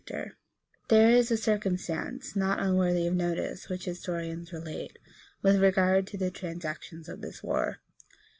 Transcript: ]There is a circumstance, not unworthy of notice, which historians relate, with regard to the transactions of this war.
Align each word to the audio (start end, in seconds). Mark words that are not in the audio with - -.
]There 0.89 1.11
is 1.11 1.29
a 1.29 1.37
circumstance, 1.37 2.35
not 2.35 2.59
unworthy 2.59 3.05
of 3.05 3.13
notice, 3.13 3.69
which 3.69 3.85
historians 3.85 4.51
relate, 4.51 4.97
with 5.43 5.61
regard 5.61 6.07
to 6.07 6.17
the 6.17 6.31
transactions 6.31 7.07
of 7.07 7.21
this 7.21 7.43
war. 7.43 7.83